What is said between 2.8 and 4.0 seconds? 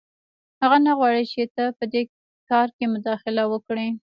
مداخله وکړې